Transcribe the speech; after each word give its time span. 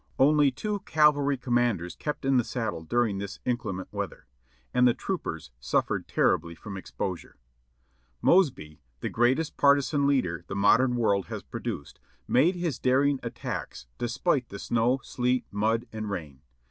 Only 0.17 0.49
two 0.49 0.79
cavalry 0.79 1.37
conmianders 1.37 1.95
kept 1.95 2.25
in 2.25 2.37
the 2.37 2.43
saddle 2.43 2.81
during 2.81 3.19
this 3.19 3.39
inclement 3.45 3.93
weather, 3.93 4.25
and 4.73 4.87
the 4.87 4.95
troopers 4.95 5.51
suffered 5.59 6.07
terribly 6.07 6.55
from 6.55 6.75
ex 6.75 6.89
posure. 6.89 7.35
Mosby, 8.19 8.81
the 9.01 9.09
greatest 9.09 9.57
partisan 9.57 10.07
leader 10.07 10.43
the 10.47 10.55
modern 10.55 10.95
world 10.95 11.27
has 11.27 11.43
produced, 11.43 11.99
made 12.27 12.55
his 12.55 12.79
daring 12.79 13.19
attacks 13.21 13.85
despite 13.99 14.49
the 14.49 14.57
snow, 14.57 15.01
sleet, 15.03 15.45
mud 15.51 15.85
and 15.93 16.09
rain. 16.09 16.41